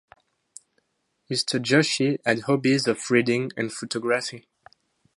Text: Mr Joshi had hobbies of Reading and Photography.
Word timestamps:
Mr 1.29 1.59
Joshi 1.61 2.17
had 2.25 2.39
hobbies 2.41 2.87
of 2.87 3.11
Reading 3.11 3.51
and 3.55 3.71
Photography. 3.71 4.47